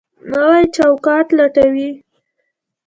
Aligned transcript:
نوی 0.31 0.63
چوکاټ 0.75 1.27
لټوي. 1.37 1.89